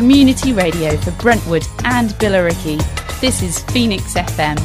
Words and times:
community 0.00 0.54
radio 0.54 0.96
for 0.96 1.10
Brentwood 1.20 1.62
and 1.84 2.08
Billericay. 2.12 2.80
This 3.20 3.42
is 3.42 3.58
Phoenix 3.64 4.14
FM. 4.14 4.58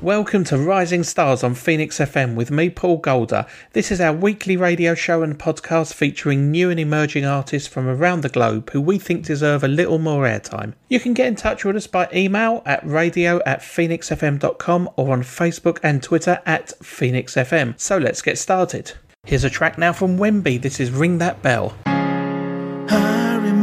Welcome 0.00 0.44
to 0.44 0.56
Rising 0.56 1.02
Stars 1.02 1.42
on 1.42 1.56
Phoenix 1.56 1.98
FM 1.98 2.36
with 2.36 2.52
me, 2.52 2.70
Paul 2.70 2.98
Golder. 2.98 3.44
This 3.72 3.90
is 3.90 4.00
our 4.00 4.12
weekly 4.12 4.56
radio 4.56 4.94
show 4.94 5.24
and 5.24 5.36
podcast 5.36 5.94
featuring 5.94 6.52
new 6.52 6.70
and 6.70 6.78
emerging 6.78 7.24
artists 7.24 7.66
from 7.66 7.88
around 7.88 8.20
the 8.20 8.28
globe 8.28 8.70
who 8.70 8.80
we 8.80 9.00
think 9.00 9.26
deserve 9.26 9.64
a 9.64 9.68
little 9.68 9.98
more 9.98 10.22
airtime. 10.22 10.74
You 10.88 11.00
can 11.00 11.12
get 11.12 11.26
in 11.26 11.34
touch 11.34 11.64
with 11.64 11.74
us 11.74 11.88
by 11.88 12.08
email 12.14 12.62
at 12.64 12.86
radio 12.86 13.42
at 13.44 13.62
phoenixfm.com 13.62 14.90
or 14.94 15.10
on 15.10 15.22
Facebook 15.22 15.80
and 15.82 16.04
Twitter 16.04 16.40
at 16.46 16.68
phoenixfm. 16.84 17.80
So 17.80 17.98
let's 17.98 18.22
get 18.22 18.38
started. 18.38 18.92
Here's 19.26 19.42
a 19.42 19.50
track 19.50 19.76
now 19.76 19.92
from 19.92 20.18
Wembi. 20.18 20.62
This 20.62 20.78
is 20.78 20.92
Ring 20.92 21.18
That 21.18 21.42
Bell. 21.42 21.76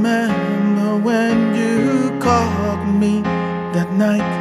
Remember 0.02 0.98
when 0.98 1.54
you 1.54 2.20
called 2.20 2.88
me 2.88 3.22
that 3.76 3.92
night. 3.94 4.32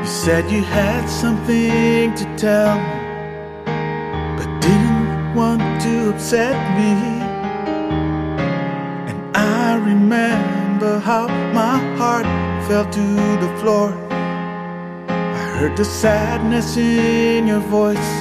You 0.00 0.06
said 0.06 0.50
you 0.50 0.62
had 0.62 1.06
something 1.10 2.14
to 2.14 2.24
tell 2.38 2.78
me, 2.78 2.96
but 4.38 4.48
didn't 4.62 5.34
want 5.34 5.60
to 5.82 6.08
upset 6.08 6.56
me. 6.78 6.92
And 9.10 9.36
I 9.36 9.76
remember 9.76 11.00
how 11.00 11.28
my 11.52 11.76
heart 11.98 12.24
fell 12.66 12.90
to 12.90 13.06
the 13.44 13.52
floor. 13.60 13.92
I 15.10 15.42
heard 15.58 15.76
the 15.76 15.84
sadness 15.84 16.78
in 16.78 17.46
your 17.46 17.60
voice 17.60 18.12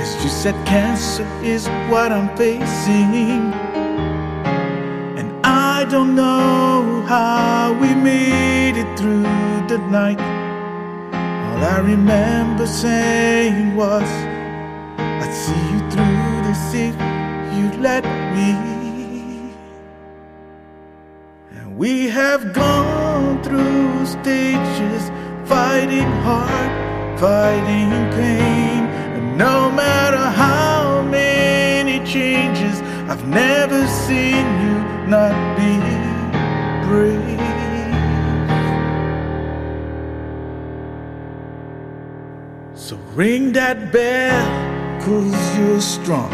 as 0.00 0.24
you 0.24 0.30
said, 0.30 0.54
Cancer 0.66 1.26
is 1.42 1.68
what 1.90 2.10
I'm 2.10 2.34
facing. 2.38 3.75
I 5.56 5.86
don't 5.88 6.14
know 6.14 7.02
how 7.08 7.72
we 7.80 7.94
made 7.94 8.76
it 8.76 8.98
through 8.98 9.22
the 9.68 9.78
night. 9.90 10.20
All 10.20 11.64
I 11.64 11.78
remember 11.78 12.66
saying 12.66 13.74
was, 13.74 14.08
I'd 15.22 15.34
see 15.44 15.64
you 15.72 15.80
through 15.90 16.36
this 16.46 16.74
if 16.86 16.94
you'd 17.56 17.80
let 17.80 18.04
me. 18.34 18.50
And 21.52 21.78
we 21.78 22.08
have 22.08 22.52
gone 22.52 23.42
through 23.42 24.04
stages, 24.04 25.10
fighting 25.46 26.10
hard, 26.26 26.70
fighting 27.18 27.90
pain. 28.12 28.84
And 29.16 29.38
no 29.38 29.70
matter 29.70 30.24
how 30.44 31.02
many 31.02 32.04
changes, 32.04 32.82
I've 33.10 33.26
never 33.26 33.86
seen 33.86 34.44
you 34.62 34.65
not 35.08 35.56
be 35.56 35.78
brave. 36.86 37.36
So 42.74 42.96
ring 43.14 43.52
that 43.52 43.92
bell, 43.92 45.00
cause 45.00 45.58
you're 45.58 45.80
strong. 45.80 46.30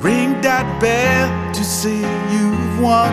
Ring 0.00 0.40
that 0.40 0.80
bell 0.80 1.54
to 1.54 1.64
say 1.64 1.98
you've 2.32 2.80
won. 2.80 3.12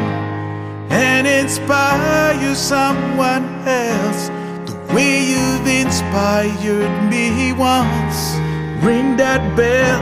And 0.89 1.28
inspire 1.28 2.56
someone 2.56 3.45
else 3.67 4.28
the 4.66 4.78
way 4.94 5.25
you've 5.31 5.67
inspired 5.67 7.09
me 7.09 7.53
once. 7.53 8.36
Ring 8.84 9.17
that 9.17 9.58
bell 9.58 10.02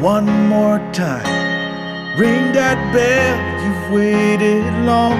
one 0.00 0.48
more 0.48 0.78
time. 0.92 1.51
Ring 2.16 2.52
that 2.52 2.76
bell, 2.92 3.38
you've 3.64 3.90
waited 3.90 4.64
long. 4.84 5.18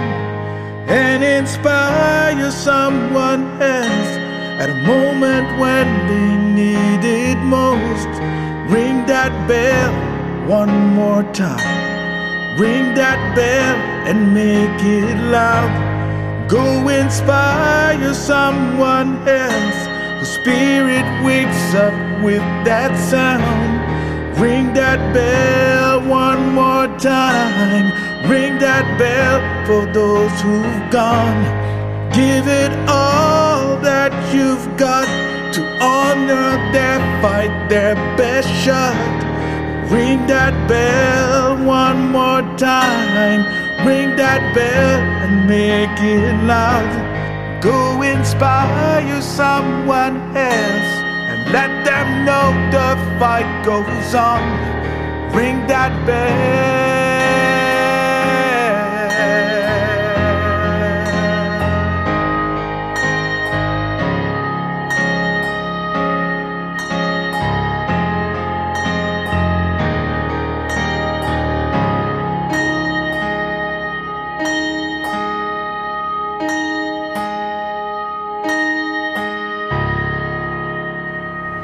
And 0.89 1.25
inspire 1.25 2.51
someone 2.51 3.63
else 3.63 4.13
at 4.61 4.69
a 4.69 4.75
moment 4.87 5.59
when 5.59 5.87
they 6.07 6.37
need 6.61 7.03
it 7.03 7.39
most. 7.39 8.13
Ring 8.71 9.07
that 9.07 9.33
bell 9.49 9.91
one 10.47 10.95
more 10.95 11.23
time. 11.33 12.61
Ring 12.61 12.93
that 12.95 13.21
bell 13.35 13.77
and 14.07 14.35
make 14.35 14.83
it 14.83 15.17
loud. 15.31 15.73
Go 16.47 16.89
inspire 16.89 18.13
someone 18.13 19.27
else. 19.27 19.81
The 20.21 20.27
spirit 20.27 21.07
wakes 21.25 21.75
up 21.75 21.95
with 22.23 22.45
that 22.67 22.93
sound. 23.09 24.39
Ring 24.39 24.75
that 24.75 25.01
bell 25.15 25.92
time. 26.99 27.87
Ring 28.31 28.59
that 28.59 28.87
bell 28.99 29.41
for 29.67 29.91
those 29.93 30.35
who've 30.41 30.91
gone. 30.91 31.43
Give 32.13 32.47
it 32.47 32.73
all 32.89 33.77
that 33.79 34.13
you've 34.35 34.67
got 34.77 35.07
to 35.55 35.63
honor 35.81 36.51
their 36.73 37.01
fight, 37.23 37.69
their 37.69 37.95
best 38.17 38.49
shot. 38.65 38.97
Ring 39.91 40.27
that 40.27 40.55
bell 40.69 41.57
one 41.65 42.11
more 42.13 42.43
time. 42.57 43.45
Ring 43.87 44.17
that 44.17 44.43
bell 44.55 45.01
and 45.23 45.47
make 45.47 45.99
it 46.01 46.35
loud. 46.45 46.93
Go 47.63 48.03
inspire 48.03 49.21
someone 49.23 50.17
else 50.37 50.91
and 51.31 51.53
let 51.53 51.71
them 51.85 52.25
know 52.25 52.49
the 52.71 52.89
fight 53.19 53.65
goes 53.65 54.15
on. 54.15 54.43
Ring 55.35 55.67
that 55.67 56.07
bell. 56.07 56.92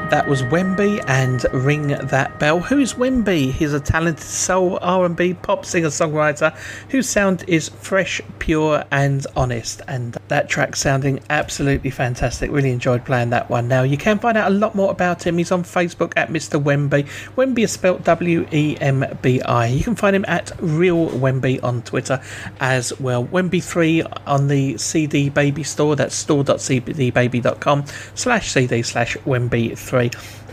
That 0.09 0.27
was 0.27 0.41
Wembi 0.41 1.03
and 1.07 1.45
Ring 1.53 1.89
That 1.89 2.39
Bell. 2.39 2.59
Who's 2.59 2.95
Wembi? 2.95 3.51
He's 3.51 3.73
a 3.73 3.79
talented 3.79 4.23
soul 4.23 4.79
R&B 4.81 5.35
pop 5.35 5.65
singer-songwriter 5.65 6.57
whose 6.89 7.07
sound 7.07 7.43
is 7.47 7.69
fresh, 7.69 8.19
pure 8.39 8.83
and 8.89 9.27
honest. 9.35 9.83
And 9.87 10.17
that 10.29 10.49
track 10.49 10.75
sounding 10.75 11.19
absolutely 11.29 11.91
fantastic. 11.91 12.49
Really 12.49 12.71
enjoyed 12.71 13.05
playing 13.05 13.29
that 13.29 13.51
one. 13.51 13.67
Now, 13.67 13.83
you 13.83 13.97
can 13.97 14.17
find 14.17 14.35
out 14.35 14.51
a 14.51 14.55
lot 14.55 14.73
more 14.73 14.89
about 14.89 15.27
him. 15.27 15.37
He's 15.37 15.51
on 15.51 15.61
Facebook 15.61 16.13
at 16.15 16.29
Mr. 16.29 16.59
Wembi. 16.59 17.03
Wembi 17.35 17.59
is 17.59 17.73
spelled 17.73 18.03
W-E-M-B-I. 18.03 19.67
You 19.67 19.83
can 19.83 19.95
find 19.95 20.15
him 20.15 20.25
at 20.27 20.51
Real 20.59 21.09
Wembi 21.09 21.63
on 21.63 21.83
Twitter 21.83 22.19
as 22.59 22.99
well. 22.99 23.25
Wembi3 23.25 24.23
on 24.25 24.47
the 24.47 24.75
CD 24.79 25.29
Baby 25.29 25.61
store. 25.61 25.95
That's 25.95 26.15
store.cdbaby.com 26.15 27.85
slash 28.15 28.51
CD 28.51 28.81
slash 28.81 29.15
Wembi3. 29.17 29.98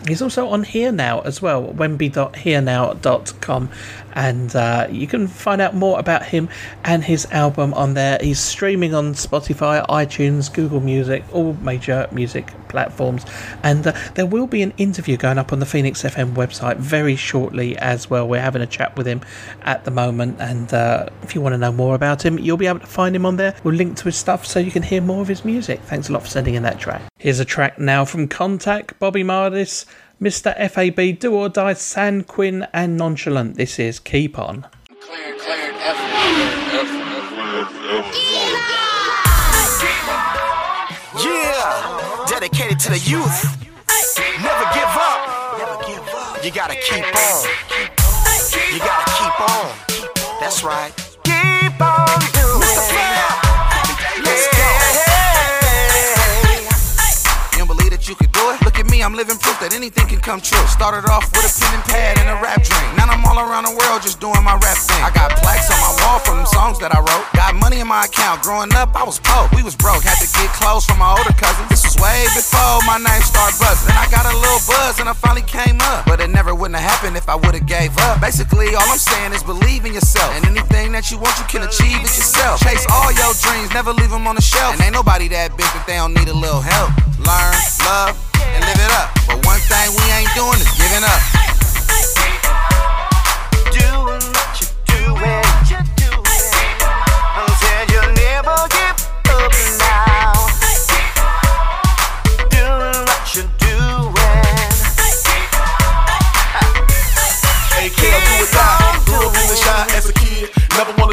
He's 0.07 0.23
also 0.23 0.49
on 0.49 0.65
HearNow 0.65 1.27
as 1.27 1.43
well, 1.43 1.65
wembi.herenow.com, 1.65 3.71
and 4.17 4.57
uh, 4.57 4.89
you 4.91 5.07
can 5.07 5.29
find 5.29 5.61
out 5.61 5.75
more 5.75 6.01
about 6.01 6.25
him 6.25 6.49
and 6.85 7.05
his 7.05 7.27
album 7.27 7.73
on 7.75 7.95
there. 7.95 8.19
He's 8.21 8.41
streaming 8.41 8.95
on 8.95 9.13
Spotify, 9.13 9.87
iTunes, 9.87 10.53
Google 10.53 10.81
Music, 10.81 11.23
all 11.33 11.53
major 11.61 12.09
music 12.11 12.53
platforms, 12.69 13.25
and 13.63 13.87
uh, 13.87 13.93
there 14.15 14.27
will 14.27 14.47
be 14.47 14.63
an 14.63 14.73
interview 14.79 15.17
going 15.17 15.39
up 15.39 15.53
on 15.53 15.61
the 15.61 15.67
Phoenix 15.67 16.03
FM 16.03 16.33
website 16.33 16.79
very 16.79 17.15
shortly 17.15 17.77
as 17.77 18.09
well. 18.09 18.27
We're 18.27 18.41
having 18.41 18.63
a 18.63 18.67
chat 18.67 18.97
with 18.97 19.07
him 19.07 19.21
at 19.63 19.85
the 19.85 19.91
moment, 19.91 20.41
and 20.41 20.73
uh, 20.73 21.11
if 21.23 21.35
you 21.35 21.43
want 21.43 21.53
to 21.53 21.59
know 21.59 21.73
more 21.73 21.95
about 21.95 22.25
him, 22.25 22.39
you'll 22.39 22.57
be 22.57 22.67
able 22.67 22.81
to 22.81 22.87
find 22.87 23.15
him 23.15 23.27
on 23.27 23.37
there. 23.37 23.55
We'll 23.63 23.75
link 23.75 23.99
to 23.99 24.05
his 24.05 24.17
stuff 24.17 24.47
so 24.47 24.59
you 24.59 24.71
can 24.71 24.83
hear 24.83 25.03
more 25.03 25.21
of 25.21 25.29
his 25.29 25.45
music. 25.45 25.81
Thanks 25.83 26.09
a 26.09 26.13
lot 26.13 26.23
for 26.23 26.29
sending 26.29 26.55
in 26.55 26.63
that 26.63 26.81
track. 26.81 27.03
Here's 27.19 27.41
a 27.41 27.45
track 27.45 27.79
now 27.79 28.07
from 28.07 28.29
Contact, 28.29 28.99
Bobby 28.99 29.23
Mardis. 29.23 29.85
Mr. 30.21 30.55
FAB, 30.71 31.19
Do 31.19 31.35
or 31.35 31.49
Die, 31.51 31.75
San 31.75 32.25
Quinn, 32.25 32.67
and 32.73 32.97
Nonchalant. 32.97 33.57
This 33.57 33.79
is 33.79 33.99
Keep 34.01 34.39
On. 34.39 34.67
Cleared, 35.01 35.39
cleared, 35.39 35.75
F, 35.75 35.97
F, 36.73 37.07
Yeah, 41.23 42.25
dedicated 42.29 42.79
to 42.81 42.91
the 42.91 42.99
youth. 42.99 43.67
Never 44.43 44.65
give 44.73 44.97
up. 44.97 45.59
Never 45.59 45.77
give 45.85 46.09
up. 46.15 46.45
You 46.45 46.51
gotta 46.51 46.77
keep 46.77 47.05
on. 47.05 47.49
You 48.73 48.79
gotta 48.79 49.11
keep 49.19 49.41
on. 49.41 49.73
That's 50.41 50.65
right. 50.65 50.93
Keep 51.25 51.81
on 51.81 52.36
me 58.97 59.03
I'm 59.03 59.15
living 59.15 59.37
proof 59.37 59.59
that 59.61 59.75
anything 59.75 60.07
can 60.07 60.21
come 60.21 60.41
true. 60.41 60.65
Started 60.69 61.09
off 61.11 61.25
with 61.33 61.45
a 61.45 61.53
pen 61.61 61.75
and 61.75 61.85
pad 61.85 62.19
and 62.19 62.29
a 62.29 62.37
rap 62.41 62.63
my 67.97 68.05
account. 68.05 68.45
Growing 68.45 68.73
up, 68.77 68.93
I 68.93 69.05
was 69.09 69.17
poor. 69.17 69.49
We 69.57 69.65
was 69.65 69.73
broke. 69.73 70.05
Had 70.05 70.21
to 70.21 70.29
get 70.37 70.53
clothes 70.53 70.85
from 70.85 71.01
my 71.01 71.17
older 71.17 71.33
cousin. 71.33 71.65
This 71.73 71.81
was 71.81 71.97
way 71.97 72.29
before 72.37 72.85
my 72.85 73.01
name 73.01 73.23
started 73.25 73.57
buzzing. 73.57 73.89
Then 73.89 73.97
I 73.97 74.05
got 74.13 74.29
a 74.29 74.37
little 74.37 74.61
buzz 74.69 75.01
and 75.01 75.09
I 75.09 75.17
finally 75.17 75.47
came 75.49 75.81
up. 75.81 76.05
But 76.05 76.21
it 76.21 76.29
never 76.29 76.53
wouldn't 76.53 76.77
have 76.77 76.85
happened 76.85 77.17
if 77.17 77.25
I 77.33 77.37
would've 77.41 77.65
gave 77.65 77.97
up. 78.05 78.21
Basically, 78.21 78.77
all 78.77 78.85
I'm 78.85 79.01
saying 79.01 79.33
is 79.33 79.41
believe 79.41 79.89
in 79.89 79.97
yourself. 79.97 80.29
And 80.37 80.45
anything 80.45 80.93
that 80.93 81.09
you 81.09 81.17
want, 81.17 81.41
you 81.41 81.49
can 81.49 81.65
achieve 81.65 81.97
it 82.05 82.13
yourself. 82.13 82.61
Chase 82.61 82.85
all 82.93 83.09
your 83.17 83.33
dreams, 83.41 83.73
never 83.73 83.97
leave 83.97 84.13
them 84.13 84.29
on 84.29 84.37
the 84.37 84.45
shelf. 84.45 84.77
And 84.77 84.83
ain't 84.85 84.93
nobody 84.93 85.33
that 85.33 85.57
big 85.57 85.71
that 85.73 85.89
they 85.89 85.97
don't 85.97 86.13
need 86.13 86.29
a 86.29 86.37
little 86.37 86.61
help. 86.61 86.93
Learn, 87.17 87.57
love, 87.89 88.13
and 88.45 88.61
live 88.61 88.77
it 88.77 88.93
up. 89.01 89.09
But 89.25 89.41
one 89.49 89.61
thing 89.73 89.89
we 89.97 90.05
ain't 90.13 90.29
doing 90.37 90.61
is 90.61 90.69
giving 90.77 91.01
up. 91.01 91.21
Doing 93.73 94.21
what 94.21 94.53
you're 94.61 94.77
doing. 94.85 95.66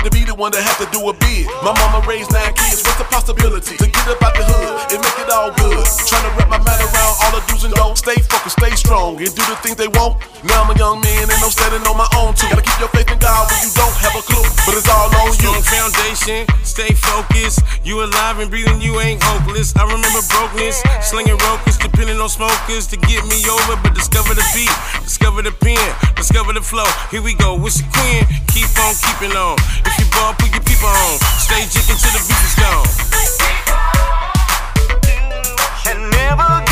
To 0.04 0.12
be 0.12 0.28
the 0.28 0.36
one 0.36 0.52
to 0.52 0.60
have 0.60 0.78
to 0.84 0.88
do 0.92 1.00
a 1.08 1.14
bid. 1.16 1.48
My 1.64 1.72
mama 1.80 2.04
raised 2.04 2.32
nine 2.36 2.52
kids. 2.60 2.84
What's 2.84 3.00
the 3.00 3.08
possibility 3.08 3.80
to 3.80 3.88
get 3.88 4.06
up 4.12 4.20
out 4.20 4.36
the 4.36 4.44
hood 4.44 4.92
and 4.92 5.00
make 5.00 5.18
it 5.24 5.32
all 5.32 5.56
good? 5.56 5.80
Trying 6.04 6.28
to 6.28 6.32
wrap 6.36 6.52
my 6.52 6.60
mind 6.60 6.84
around 6.84 7.14
all 7.24 7.32
the 7.32 7.42
do's 7.48 7.64
and 7.64 7.74
don'ts. 7.74 8.04
Stay 8.04 8.20
focused, 8.20 8.60
stay 8.60 8.76
strong, 8.76 9.16
and 9.24 9.32
do 9.32 9.44
the 9.48 9.56
things 9.64 9.80
they 9.80 9.88
want. 9.96 10.20
Now 10.44 10.68
I'm 10.68 10.76
a 10.76 10.78
young 10.78 11.00
man 11.00 11.32
and 11.32 11.40
I'm 11.40 11.54
standing 11.56 11.88
on 11.88 11.96
my 11.96 12.10
own 12.20 12.36
too. 12.36 12.52
Gotta 12.52 12.68
keep 12.68 12.80
your 12.84 12.92
faith 12.92 13.08
in 13.08 13.20
God 13.24 13.48
when 13.48 13.64
you 13.64 13.72
don't 13.72 13.96
have 14.04 14.12
a 14.20 14.24
clue. 14.28 14.44
But 14.68 14.76
it's 14.76 14.92
all 14.92 15.08
on 15.24 15.32
you. 15.40 15.56
Strong 15.56 15.64
foundation, 15.72 16.44
stay 16.68 16.92
focused. 16.92 17.64
You 17.88 18.04
alive 18.04 18.44
and 18.44 18.52
breathing, 18.52 18.84
you 18.84 19.00
ain't 19.00 19.24
hopeless. 19.24 19.72
I 19.80 19.88
remember 19.88 20.20
brokenness, 20.28 20.84
slinging 21.00 21.40
rokers, 21.48 21.80
depending 21.80 22.20
on 22.20 22.28
smokers 22.28 22.92
to 22.92 23.00
get 23.00 23.24
me 23.32 23.40
over. 23.48 23.80
But 23.80 23.96
discover 23.96 24.36
the 24.36 24.44
beat, 24.52 24.74
discover 25.08 25.40
the 25.48 25.56
pen, 25.56 25.80
discover 26.24 26.54
the 26.54 26.62
flow. 26.62 26.88
Here 27.12 27.22
we 27.22 27.34
go, 27.34 27.54
what's 27.56 27.82
your 27.82 27.90
queen? 27.92 28.24
Keep 28.48 28.72
on 28.80 28.96
keeping 28.96 29.36
on. 29.36 29.58
If 29.84 30.00
you 30.00 30.08
ball, 30.16 30.32
put 30.40 30.56
your 30.56 30.64
people 30.64 30.88
on. 30.88 31.20
Stay 31.36 31.68
jigging 31.68 32.00
till 32.00 32.16
the 32.16 32.24
beat 32.24 32.40
is 32.48 32.56
gone. 32.56 32.88
And 35.92 36.00
never 36.16 36.63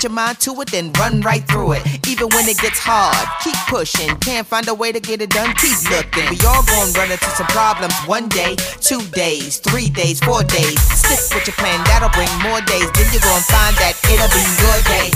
Put 0.00 0.08
your 0.08 0.16
mind 0.16 0.40
to 0.40 0.56
it, 0.62 0.70
then 0.72 0.92
run 0.96 1.20
right 1.20 1.46
through 1.46 1.72
it. 1.72 2.08
Even 2.08 2.32
when 2.32 2.48
it 2.48 2.56
gets 2.56 2.80
hard, 2.80 3.20
keep 3.44 3.52
pushing. 3.68 4.08
Can't 4.24 4.46
find 4.46 4.66
a 4.68 4.72
way 4.72 4.92
to 4.92 4.98
get 4.98 5.20
it 5.20 5.28
done, 5.28 5.52
keep 5.60 5.76
looking. 5.92 6.24
We 6.32 6.40
all 6.48 6.64
gonna 6.64 6.88
run 6.96 7.12
into 7.12 7.28
some 7.36 7.44
problems 7.52 7.92
one 8.08 8.24
day, 8.32 8.56
two 8.80 9.04
days, 9.12 9.58
three 9.60 9.90
days, 9.92 10.18
four 10.24 10.40
days. 10.40 10.80
Stick 10.96 11.20
with 11.36 11.44
your 11.44 11.56
plan, 11.60 11.84
that'll 11.84 12.08
bring 12.16 12.32
more 12.40 12.64
days. 12.64 12.88
Then 12.96 13.12
you're 13.12 13.20
gonna 13.20 13.44
find 13.44 13.76
that 13.76 13.92
it'll 14.08 14.32
be 14.32 14.40
your 14.64 14.80
day. 14.88 15.12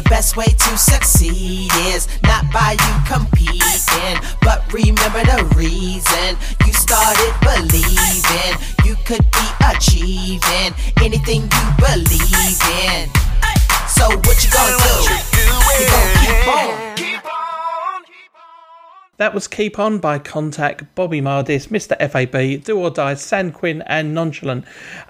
The 0.00 0.08
best 0.08 0.38
way 0.40 0.48
to 0.48 0.70
succeed 0.80 1.68
is 1.92 2.08
not 2.24 2.48
by 2.56 2.80
you 2.80 2.94
competing, 3.04 4.16
but 4.40 4.64
remember 4.72 5.28
the 5.28 5.44
reason 5.60 6.40
you 6.64 6.72
started 6.72 7.36
believing 7.44 8.56
you 8.88 8.96
could 9.04 9.28
be 9.28 9.46
achieving 9.60 10.72
anything 11.04 11.52
you 11.52 11.66
believe 11.76 12.64
in. 12.88 13.12
So 13.88 14.08
what 14.08 14.44
you 14.44 14.50
gonna 14.50 14.76
do? 14.78 14.96
You 15.36 15.86
gonna 15.90 16.14
keep 16.20 16.48
on. 16.48 16.94
That 19.16 19.32
was 19.32 19.46
Keep 19.46 19.78
On 19.78 19.98
by 19.98 20.18
Contact, 20.18 20.94
Bobby 20.94 21.20
Mardis, 21.20 21.68
Mr. 21.68 21.96
FAB, 22.10 22.64
Do 22.64 22.78
or 22.78 22.90
Die, 22.90 23.14
San 23.14 23.52
Quinn, 23.52 23.82
and 23.86 24.12
Nonchalant. 24.14 24.64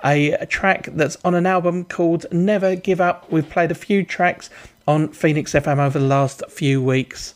A 0.05 0.45
track 0.47 0.89
that's 0.93 1.17
on 1.25 1.35
an 1.35 1.47
album 1.47 1.85
called 1.85 2.27
Never 2.31 2.77
Give 2.77 3.01
Up. 3.01 3.31
We've 3.33 3.49
played 3.49 3.71
a 3.71 3.75
few 3.75 4.05
tracks 4.05 4.51
on 4.87 5.09
Phoenix 5.09 5.53
FM 5.53 5.79
over 5.79 5.99
the 5.99 6.05
last 6.05 6.43
few 6.51 6.83
weeks. 6.83 7.35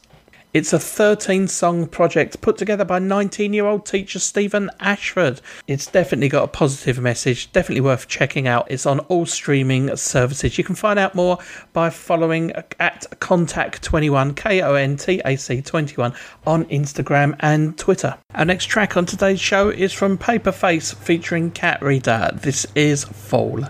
It's 0.54 0.72
a 0.72 0.78
13 0.78 1.46
song 1.46 1.86
project 1.86 2.40
put 2.40 2.56
together 2.56 2.84
by 2.84 3.00
19 3.00 3.52
year 3.52 3.66
old 3.66 3.84
teacher 3.84 4.18
Stephen 4.18 4.70
Ashford. 4.80 5.42
It's 5.66 5.86
definitely 5.86 6.30
got 6.30 6.44
a 6.44 6.48
positive 6.48 6.98
message, 6.98 7.52
definitely 7.52 7.82
worth 7.82 8.08
checking 8.08 8.48
out. 8.48 8.66
It's 8.70 8.86
on 8.86 9.00
all 9.00 9.26
streaming 9.26 9.94
services. 9.96 10.56
You 10.56 10.64
can 10.64 10.74
find 10.74 10.98
out 10.98 11.14
more 11.14 11.38
by 11.74 11.90
following 11.90 12.52
at 12.80 13.06
Contact21, 13.20 14.36
K 14.36 14.62
O 14.62 14.74
N 14.74 14.96
T 14.96 15.20
A 15.26 15.36
C 15.36 15.60
21, 15.60 16.14
on 16.46 16.64
Instagram 16.66 17.36
and 17.40 17.76
Twitter. 17.76 18.16
Our 18.34 18.46
next 18.46 18.66
track 18.66 18.96
on 18.96 19.04
today's 19.04 19.40
show 19.40 19.68
is 19.68 19.92
from 19.92 20.16
Paperface 20.16 20.94
featuring 20.94 21.50
Cat 21.50 21.82
Reader. 21.82 22.30
This 22.32 22.66
is 22.74 23.04
Fall. 23.04 23.64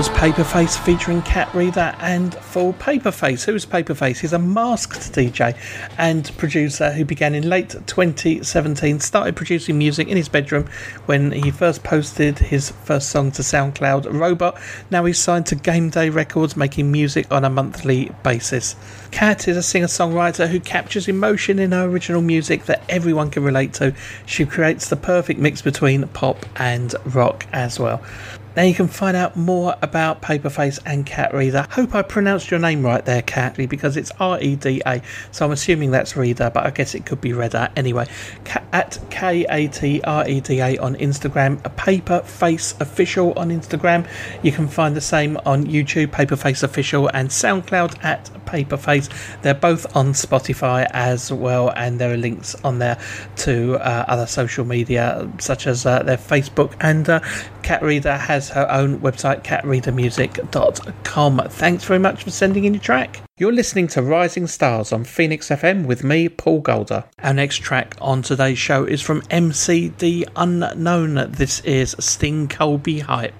Was 0.00 0.08
Paperface 0.08 0.78
featuring 0.78 1.20
Cat 1.20 1.54
Reader 1.54 1.94
and 2.00 2.34
Full 2.34 2.72
Paperface. 2.72 3.44
Who's 3.44 3.66
Paperface? 3.66 4.20
He's 4.20 4.32
a 4.32 4.38
masked 4.38 5.12
DJ 5.12 5.54
and 5.98 6.34
producer 6.38 6.90
who 6.90 7.04
began 7.04 7.34
in 7.34 7.50
late 7.50 7.76
2017, 7.86 9.00
started 9.00 9.36
producing 9.36 9.76
music 9.76 10.08
in 10.08 10.16
his 10.16 10.30
bedroom 10.30 10.66
when 11.04 11.32
he 11.32 11.50
first 11.50 11.84
posted 11.84 12.38
his 12.38 12.70
first 12.70 13.10
song 13.10 13.30
to 13.32 13.42
SoundCloud, 13.42 14.10
Robot. 14.18 14.58
Now 14.90 15.04
he's 15.04 15.18
signed 15.18 15.44
to 15.48 15.54
Game 15.54 15.90
Day 15.90 16.08
Records, 16.08 16.56
making 16.56 16.90
music 16.90 17.30
on 17.30 17.44
a 17.44 17.50
monthly 17.50 18.10
basis. 18.22 18.76
Cat 19.10 19.48
is 19.48 19.58
a 19.58 19.62
singer 19.62 19.86
songwriter 19.86 20.48
who 20.48 20.60
captures 20.60 21.08
emotion 21.08 21.58
in 21.58 21.72
her 21.72 21.84
original 21.84 22.22
music 22.22 22.64
that 22.64 22.82
everyone 22.88 23.28
can 23.28 23.44
relate 23.44 23.74
to. 23.74 23.94
She 24.24 24.46
creates 24.46 24.88
the 24.88 24.96
perfect 24.96 25.38
mix 25.38 25.60
between 25.60 26.08
pop 26.08 26.46
and 26.56 26.94
rock 27.04 27.44
as 27.52 27.78
well. 27.78 28.02
Now 28.56 28.62
you 28.62 28.74
can 28.74 28.88
find 28.88 29.16
out 29.16 29.36
more 29.36 29.76
about 29.80 30.22
Paperface 30.22 30.80
and 30.84 31.06
Cat 31.06 31.32
Reader. 31.32 31.68
Hope 31.70 31.94
I 31.94 32.02
pronounced 32.02 32.50
your 32.50 32.58
name 32.58 32.84
right 32.84 33.04
there, 33.04 33.22
Cat, 33.22 33.56
because 33.56 33.96
it's 33.96 34.10
R 34.18 34.40
E 34.40 34.56
D 34.56 34.82
A. 34.86 35.00
So 35.30 35.44
I'm 35.44 35.52
assuming 35.52 35.92
that's 35.92 36.16
Reader, 36.16 36.50
but 36.52 36.66
I 36.66 36.70
guess 36.70 36.94
it 36.94 37.06
could 37.06 37.20
be 37.20 37.32
Redder. 37.32 37.68
Anyway, 37.76 38.06
at 38.72 38.98
K 39.10 39.46
A 39.48 39.68
T 39.68 40.00
R 40.02 40.28
E 40.28 40.40
D 40.40 40.60
A 40.60 40.78
on 40.78 40.96
Instagram, 40.96 41.64
a 41.64 41.70
Paperface 41.70 42.80
Official 42.80 43.32
on 43.34 43.50
Instagram. 43.50 44.08
You 44.42 44.50
can 44.50 44.66
find 44.66 44.96
the 44.96 45.00
same 45.00 45.36
on 45.46 45.66
YouTube, 45.66 46.08
Paperface 46.08 46.62
Official, 46.62 47.08
and 47.14 47.28
SoundCloud 47.28 48.04
at 48.04 48.30
Paperface. 48.46 49.08
They're 49.42 49.54
both 49.54 49.94
on 49.96 50.12
Spotify 50.12 50.88
as 50.90 51.32
well, 51.32 51.72
and 51.76 52.00
there 52.00 52.12
are 52.12 52.16
links 52.16 52.56
on 52.64 52.80
there 52.80 52.98
to 53.36 53.76
uh, 53.76 54.06
other 54.08 54.26
social 54.26 54.64
media 54.64 55.30
such 55.38 55.66
as 55.66 55.86
uh, 55.86 56.02
their 56.02 56.16
Facebook 56.16 56.74
and 56.80 57.08
uh, 57.08 57.20
Cat 57.62 57.82
Reader 57.82 58.16
has 58.16 58.39
her 58.48 58.66
own 58.70 58.98
website, 59.00 59.44
catreadermusic.com. 59.44 61.42
Thanks 61.50 61.84
very 61.84 62.00
much 62.00 62.24
for 62.24 62.30
sending 62.30 62.64
in 62.64 62.74
your 62.74 62.82
track. 62.82 63.20
You're 63.38 63.52
listening 63.52 63.86
to 63.88 64.02
Rising 64.02 64.46
Stars 64.46 64.92
on 64.92 65.04
Phoenix 65.04 65.48
FM 65.48 65.86
with 65.86 66.02
me, 66.02 66.28
Paul 66.28 66.60
Golder. 66.60 67.04
Our 67.22 67.34
next 67.34 67.58
track 67.58 67.96
on 68.00 68.22
today's 68.22 68.58
show 68.58 68.84
is 68.84 69.00
from 69.00 69.22
MCD 69.22 70.24
Unknown. 70.36 71.32
This 71.32 71.60
is 71.60 71.94
Sting 71.98 72.48
Colby 72.48 73.00
Hype. 73.00 73.34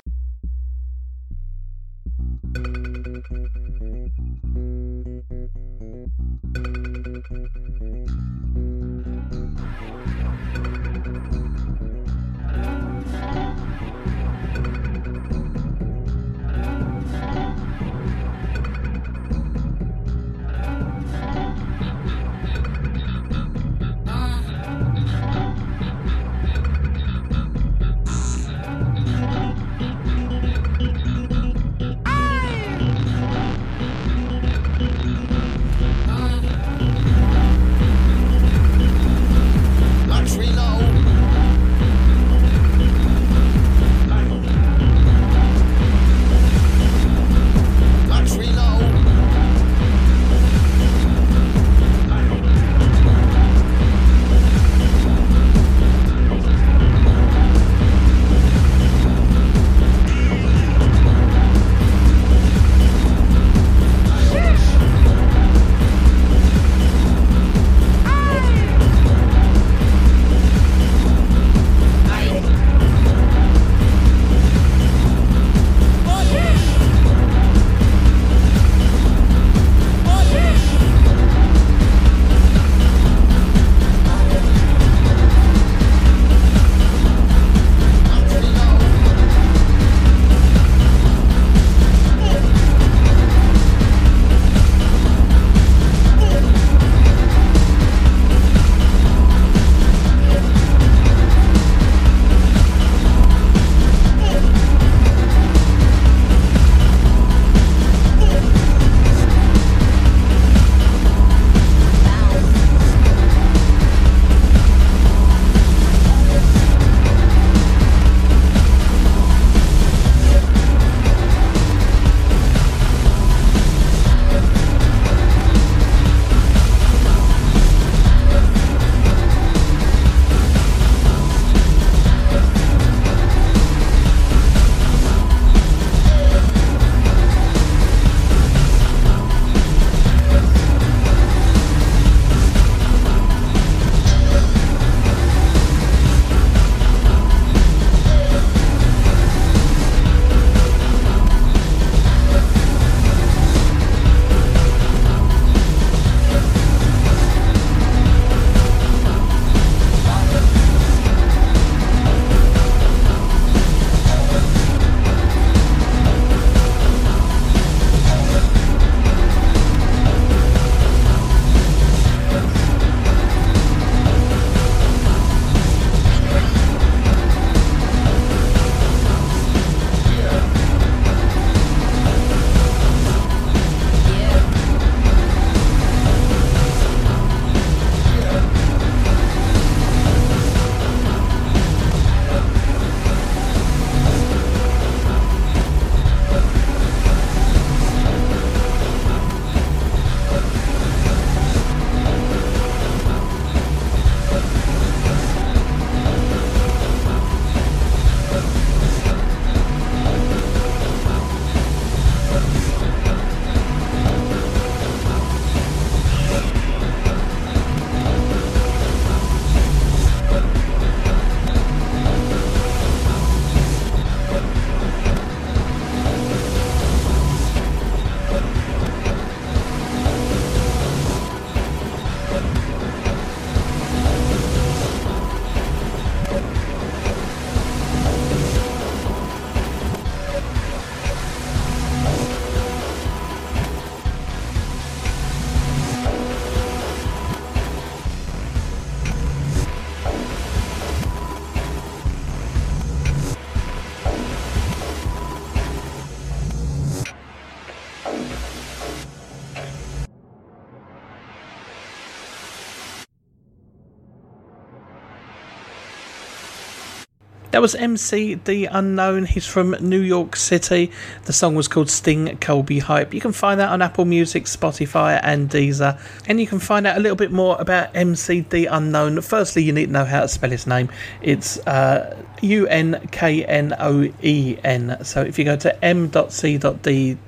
That 267.60 267.64
was 267.64 267.74
MC 267.74 268.36
The 268.36 268.64
Unknown. 268.64 269.26
He's 269.26 269.46
from 269.46 269.72
New 269.80 270.00
York 270.00 270.34
City. 270.34 270.90
The 271.26 271.34
song 271.34 271.54
was 271.54 271.68
called 271.68 271.90
Sting 271.90 272.38
Colby 272.38 272.78
Hype. 272.78 273.12
You 273.12 273.20
can 273.20 273.32
find 273.32 273.60
that 273.60 273.68
on 273.68 273.82
Apple 273.82 274.06
Music, 274.06 274.44
Spotify, 274.44 275.20
and 275.22 275.50
Deezer. 275.50 276.00
And 276.26 276.40
you 276.40 276.46
can 276.46 276.58
find 276.58 276.86
out 276.86 276.96
a 276.96 277.00
little 277.00 277.18
bit 277.18 277.30
more 277.30 277.60
about 277.60 277.94
MC 277.94 278.40
The 278.48 278.64
Unknown. 278.64 279.20
Firstly, 279.20 279.62
you 279.62 279.74
need 279.74 279.88
to 279.88 279.92
know 279.92 280.06
how 280.06 280.22
to 280.22 280.28
spell 280.28 280.48
his 280.48 280.66
name. 280.66 280.88
It's 281.20 281.58
uh, 281.66 282.16
U 282.40 282.66
N 282.66 283.06
K 283.12 283.44
N 283.44 283.74
O 283.78 284.10
E 284.22 284.56
N. 284.64 284.96
So 285.04 285.20
if 285.20 285.38
you 285.38 285.44
go 285.44 285.56
to 285.56 285.84
m.c.d 285.84 287.18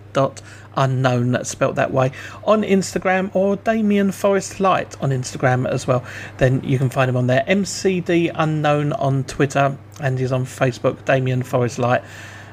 unknown 0.77 1.33
that's 1.33 1.51
spelt 1.51 1.77
that 1.77 1.93
way 1.93 2.13
on 2.45 2.63
Instagram 2.63 3.35
or 3.35 3.57
Damien 3.57 4.13
Forest 4.13 4.61
Light 4.61 5.01
on 5.03 5.11
Instagram 5.11 5.69
as 5.69 5.87
well. 5.87 6.05
Then 6.39 6.63
you 6.65 6.79
can 6.79 6.91
find 6.91 7.09
him 7.09 7.17
on 7.17 7.27
there. 7.27 7.45
MCD 7.47 8.33
Unknown 8.35 8.93
on 8.95 9.25
Twitter 9.25 9.77
and 10.01 10.19
he's 10.19 10.33
on 10.33 10.45
Facebook, 10.45 11.05
Damien 11.05 11.43
Forest 11.43 11.79
Light 11.79 12.03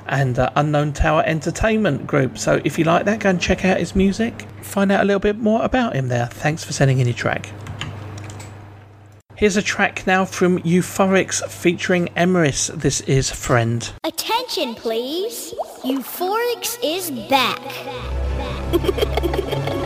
and 0.08 0.40
uh, 0.40 0.50
Unknown 0.56 0.94
Tower 0.94 1.24
Entertainment 1.26 2.08
Group. 2.08 2.38
So 2.38 2.62
if 2.66 2.78
you 2.78 2.86
like 2.86 3.06
that, 3.06 3.20
go 3.20 3.30
and 3.30 3.40
check 3.40 3.64
out 3.64 3.78
his 3.78 3.96
music. 3.96 4.42
Find 4.62 4.92
out 4.92 5.02
a 5.02 5.06
little 5.06 5.20
bit 5.20 5.38
more 5.38 5.64
about 5.64 5.96
him 5.96 6.08
there. 6.08 6.28
Thanks 6.28 6.64
for 6.64 6.74
sending 6.74 7.00
in 7.00 7.08
your 7.08 7.16
track. 7.16 7.50
Here's 9.36 9.56
a 9.56 9.62
track 9.62 10.06
now 10.06 10.26
from 10.26 10.60
Euphorics 10.64 11.48
featuring 11.50 12.08
Emrys. 12.18 12.68
This 12.76 13.00
is 13.02 13.32
Friend. 13.32 13.90
Attention, 14.04 14.76
please. 14.76 15.54
Euphorics 15.84 16.78
is 16.84 17.10
back. 17.30 17.58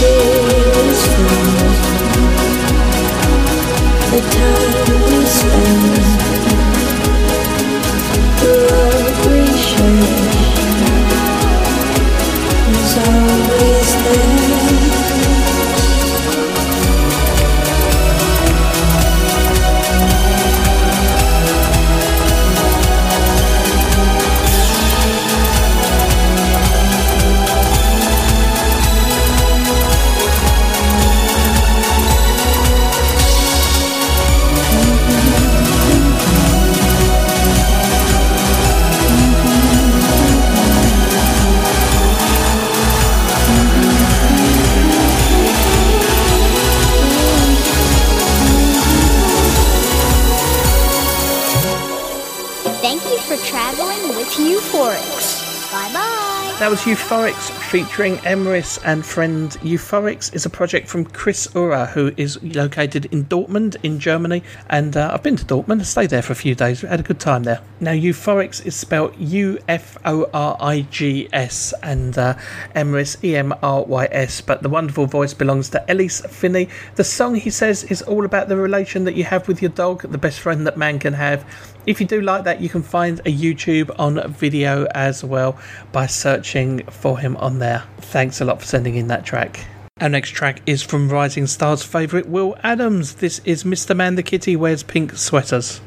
The 0.00 0.06
time 4.30 5.02
we 5.10 5.26
spend 5.26 6.07
That 56.68 56.72
was 56.72 56.98
Euphorics 56.98 57.50
featuring 57.70 58.16
Emrys 58.18 58.78
and 58.84 59.02
Friend. 59.02 59.50
Euphorics 59.62 60.34
is 60.34 60.44
a 60.44 60.50
project 60.50 60.86
from 60.86 61.06
Chris 61.06 61.48
Ura, 61.54 61.86
who 61.86 62.12
is 62.18 62.38
located 62.42 63.06
in 63.06 63.24
Dortmund 63.24 63.76
in 63.82 63.98
Germany. 63.98 64.42
And 64.68 64.94
uh, 64.94 65.12
I've 65.14 65.22
been 65.22 65.36
to 65.36 65.46
Dortmund, 65.46 65.82
stayed 65.86 66.10
there 66.10 66.20
for 66.20 66.34
a 66.34 66.36
few 66.36 66.54
days, 66.54 66.82
had 66.82 67.00
a 67.00 67.02
good 67.02 67.20
time 67.20 67.44
there. 67.44 67.62
Now, 67.80 67.92
Euphorics 67.92 68.66
is 68.66 68.76
spelled 68.76 69.16
U 69.16 69.58
F 69.66 69.96
O 70.04 70.28
R 70.34 70.58
I 70.60 70.82
G 70.90 71.30
S 71.32 71.72
and 71.82 72.18
uh, 72.18 72.34
Emrys 72.76 73.16
E 73.24 73.34
M 73.34 73.54
R 73.62 73.84
Y 73.84 74.06
S, 74.10 74.42
but 74.42 74.62
the 74.62 74.68
wonderful 74.68 75.06
voice 75.06 75.32
belongs 75.32 75.70
to 75.70 75.90
Ellis 75.90 76.20
Finney. 76.20 76.68
The 76.96 77.04
song, 77.04 77.36
he 77.36 77.48
says, 77.48 77.84
is 77.84 78.02
all 78.02 78.26
about 78.26 78.50
the 78.50 78.58
relation 78.58 79.04
that 79.04 79.14
you 79.14 79.24
have 79.24 79.48
with 79.48 79.62
your 79.62 79.70
dog, 79.70 80.02
the 80.02 80.18
best 80.18 80.40
friend 80.40 80.66
that 80.66 80.76
man 80.76 80.98
can 80.98 81.14
have. 81.14 81.46
If 81.86 82.02
you 82.02 82.06
do 82.06 82.20
like 82.20 82.44
that, 82.44 82.60
you 82.60 82.68
can 82.68 82.82
find 82.82 83.20
a 83.20 83.34
YouTube 83.34 83.90
on 83.98 84.30
video 84.32 84.84
as 84.94 85.24
well 85.24 85.58
by 85.90 86.06
searching 86.06 86.57
for 86.90 87.18
him 87.18 87.36
on 87.36 87.58
there. 87.58 87.84
Thanks 87.98 88.40
a 88.40 88.44
lot 88.44 88.60
for 88.60 88.66
sending 88.66 88.96
in 88.96 89.08
that 89.08 89.24
track. 89.24 89.66
Our 90.00 90.08
next 90.08 90.30
track 90.30 90.60
is 90.66 90.82
from 90.82 91.08
Rising 91.08 91.46
Stars 91.46 91.82
favourite 91.82 92.28
Will 92.28 92.56
Adams. 92.62 93.16
This 93.16 93.40
is 93.44 93.64
Mr. 93.64 93.96
Man 93.96 94.14
the 94.14 94.22
Kitty 94.22 94.56
Wears 94.56 94.82
Pink 94.82 95.16
Sweaters. 95.16 95.80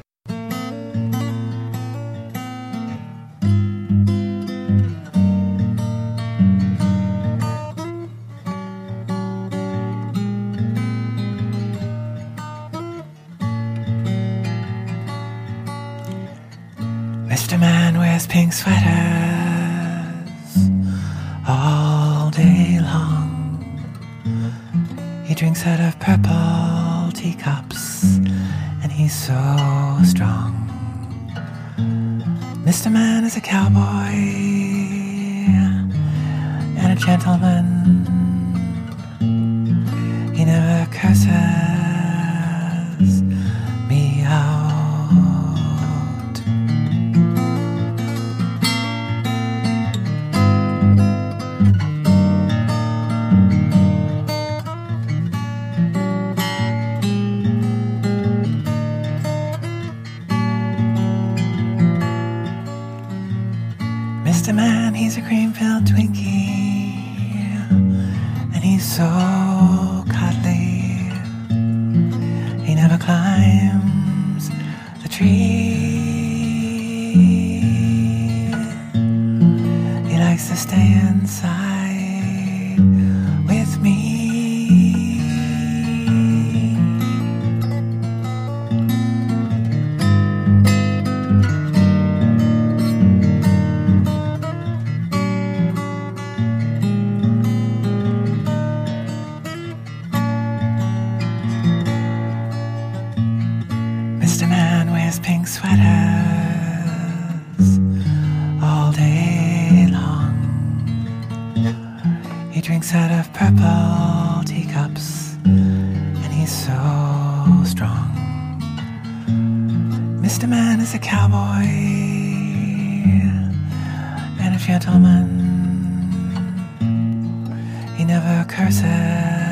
Never 128.12 128.44
curses 128.44 129.51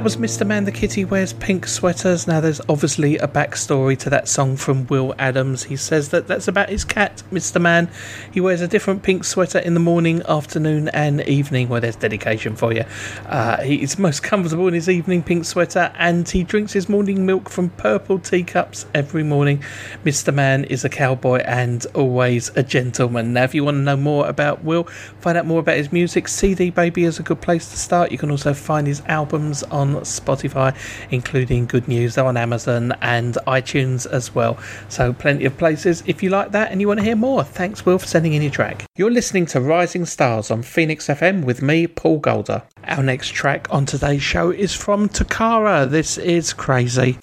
That 0.00 0.04
was 0.04 0.16
Mr. 0.16 0.46
Man 0.46 0.64
the 0.64 0.72
Kitty 0.72 1.04
Wears 1.04 1.34
Pink 1.34 1.66
Sweaters. 1.66 2.26
Now, 2.26 2.40
there's 2.40 2.62
obviously 2.70 3.18
a 3.18 3.28
backstory 3.28 3.98
to 3.98 4.08
that 4.08 4.28
song 4.28 4.56
from 4.56 4.86
Will 4.86 5.14
Adams. 5.18 5.64
He 5.64 5.76
says 5.76 6.08
that 6.08 6.26
that's 6.26 6.48
about 6.48 6.70
his 6.70 6.86
cat, 6.86 7.22
Mr. 7.30 7.60
Man. 7.60 7.90
He 8.32 8.40
wears 8.40 8.62
a 8.62 8.66
different 8.66 9.02
pink 9.02 9.24
sweater 9.24 9.58
in 9.58 9.74
the 9.74 9.80
morning, 9.80 10.22
afternoon, 10.26 10.88
and 10.88 11.20
evening. 11.28 11.68
Well, 11.68 11.82
there's 11.82 11.96
dedication 11.96 12.56
for 12.56 12.72
you. 12.72 12.86
Uh, 13.26 13.60
he's 13.60 13.98
most 13.98 14.22
comfortable 14.22 14.68
in 14.68 14.72
his 14.72 14.88
evening 14.88 15.22
pink 15.22 15.44
sweater, 15.44 15.92
and 15.98 16.26
he 16.26 16.44
drinks 16.44 16.72
his 16.72 16.88
morning 16.88 17.26
milk 17.26 17.50
from 17.50 17.68
purple 17.68 18.18
teacups 18.18 18.86
every 18.94 19.22
morning. 19.22 19.62
Mr. 20.02 20.32
Man 20.32 20.64
is 20.64 20.82
a 20.82 20.88
cowboy 20.88 21.40
and 21.40 21.84
always 21.94 22.48
a 22.56 22.62
gentleman. 22.62 23.34
Now, 23.34 23.44
if 23.44 23.54
you 23.54 23.64
want 23.64 23.74
to 23.74 23.82
know 23.82 23.98
more 23.98 24.26
about 24.26 24.64
Will, 24.64 24.84
find 25.20 25.36
out 25.36 25.44
more 25.44 25.60
about 25.60 25.76
his 25.76 25.92
music, 25.92 26.26
CD 26.26 26.70
Baby 26.70 27.04
is 27.04 27.18
a 27.18 27.22
good 27.22 27.42
place 27.42 27.68
to 27.68 27.76
start. 27.76 28.10
You 28.10 28.16
can 28.16 28.30
also 28.30 28.54
find 28.54 28.86
his 28.86 29.02
albums 29.04 29.62
on 29.64 29.89
Spotify, 29.96 30.76
including 31.10 31.66
Good 31.66 31.88
News 31.88 32.18
on 32.18 32.36
Amazon 32.36 32.92
and 33.00 33.34
iTunes 33.46 34.06
as 34.06 34.34
well. 34.34 34.58
So, 34.88 35.12
plenty 35.12 35.44
of 35.44 35.56
places 35.58 36.02
if 36.06 36.22
you 36.22 36.30
like 36.30 36.52
that 36.52 36.72
and 36.72 36.80
you 36.80 36.88
want 36.88 37.00
to 37.00 37.04
hear 37.04 37.16
more. 37.16 37.44
Thanks, 37.44 37.84
Will, 37.84 37.98
for 37.98 38.06
sending 38.06 38.32
in 38.32 38.42
your 38.42 38.50
track. 38.50 38.84
You're 38.96 39.10
listening 39.10 39.46
to 39.46 39.60
Rising 39.60 40.06
Stars 40.06 40.50
on 40.50 40.62
Phoenix 40.62 41.06
FM 41.06 41.44
with 41.44 41.62
me, 41.62 41.86
Paul 41.86 42.18
Golder. 42.18 42.62
Our 42.84 43.02
next 43.02 43.28
track 43.28 43.68
on 43.70 43.86
today's 43.86 44.22
show 44.22 44.50
is 44.50 44.74
from 44.74 45.08
Takara. 45.08 45.88
This 45.88 46.18
is 46.18 46.52
Crazy. 46.52 47.18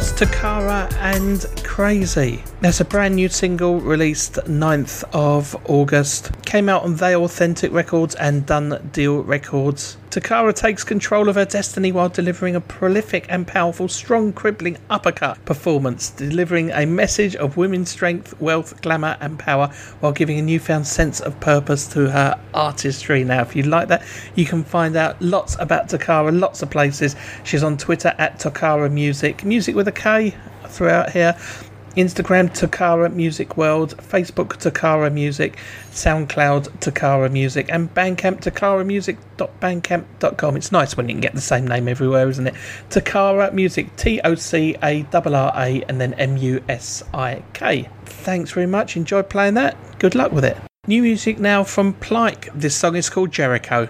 Was 0.00 0.14
Tocarra 0.14 0.90
and 0.94 1.59
Crazy. 1.70 2.42
That's 2.60 2.80
a 2.80 2.84
brand 2.84 3.14
new 3.14 3.28
single 3.28 3.80
released 3.80 4.34
9th 4.34 5.04
of 5.14 5.56
August. 5.70 6.32
Came 6.44 6.68
out 6.68 6.82
on 6.82 6.96
They 6.96 7.14
Authentic 7.14 7.72
Records 7.72 8.16
and 8.16 8.44
Done 8.44 8.90
Deal 8.92 9.22
Records. 9.22 9.96
Tocarra 10.10 10.52
takes 10.52 10.82
control 10.82 11.28
of 11.28 11.36
her 11.36 11.44
destiny 11.44 11.92
while 11.92 12.08
delivering 12.08 12.56
a 12.56 12.60
prolific 12.60 13.24
and 13.28 13.46
powerful, 13.46 13.86
strong, 13.86 14.32
crippling 14.32 14.78
uppercut 14.90 15.42
performance, 15.44 16.10
delivering 16.10 16.72
a 16.72 16.84
message 16.84 17.36
of 17.36 17.56
women's 17.56 17.88
strength, 17.88 18.38
wealth, 18.40 18.82
glamour, 18.82 19.16
and 19.20 19.38
power 19.38 19.68
while 20.00 20.12
giving 20.12 20.40
a 20.40 20.42
newfound 20.42 20.88
sense 20.88 21.20
of 21.20 21.38
purpose 21.38 21.86
to 21.86 22.10
her 22.10 22.38
artistry. 22.52 23.22
Now, 23.22 23.42
if 23.42 23.54
you 23.54 23.62
like 23.62 23.86
that, 23.88 24.04
you 24.34 24.44
can 24.44 24.64
find 24.64 24.96
out 24.96 25.22
lots 25.22 25.56
about 25.60 25.88
Tocarra, 25.88 26.36
lots 26.38 26.62
of 26.62 26.70
places. 26.70 27.14
She's 27.44 27.62
on 27.62 27.78
Twitter 27.78 28.12
at 28.18 28.40
Tocarra 28.40 28.90
Music, 28.90 29.44
music 29.44 29.76
with 29.76 29.86
a 29.86 29.92
K 29.92 30.34
throughout 30.70 31.10
here. 31.10 31.36
Instagram 31.96 32.50
Tocarra 32.50 33.12
Music 33.12 33.56
World, 33.56 33.96
Facebook 33.98 34.58
Tocarra 34.58 35.12
Music, 35.12 35.58
SoundCloud 35.90 36.68
Tocarra 36.78 37.28
Music, 37.30 37.66
and 37.68 37.92
Bandcamp 37.94 38.40
tocarramusic.bandcamp.com. 38.42 40.56
It's 40.56 40.70
nice 40.70 40.96
when 40.96 41.08
you 41.08 41.14
can 41.14 41.20
get 41.20 41.34
the 41.34 41.40
same 41.40 41.66
name 41.66 41.88
everywhere, 41.88 42.28
isn't 42.28 42.46
it? 42.46 42.54
Tocarra 42.90 43.52
Music, 43.52 43.96
T 43.96 44.20
O 44.22 44.36
C 44.36 44.76
A 44.82 45.04
R 45.12 45.34
R 45.34 45.52
A, 45.56 45.82
and 45.88 46.00
then 46.00 46.14
M 46.14 46.36
U 46.36 46.62
S 46.68 47.02
I 47.12 47.42
K. 47.54 47.88
Thanks 48.04 48.52
very 48.52 48.66
much. 48.66 48.96
Enjoy 48.96 49.22
playing 49.22 49.54
that. 49.54 49.76
Good 49.98 50.14
luck 50.14 50.30
with 50.32 50.44
it. 50.44 50.56
New 50.86 51.02
music 51.02 51.38
now 51.38 51.62
from 51.64 51.92
Plike. 51.94 52.48
This 52.54 52.74
song 52.74 52.96
is 52.96 53.10
called 53.10 53.32
Jericho. 53.32 53.88